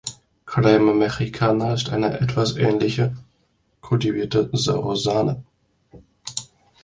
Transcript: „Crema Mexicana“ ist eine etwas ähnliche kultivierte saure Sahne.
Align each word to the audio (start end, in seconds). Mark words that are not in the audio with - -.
„Crema 0.47 0.93
Mexicana“ 0.95 1.75
ist 1.75 1.89
eine 1.91 2.19
etwas 2.21 2.55
ähnliche 2.57 3.15
kultivierte 3.81 4.49
saure 4.51 4.97
Sahne. 4.97 5.43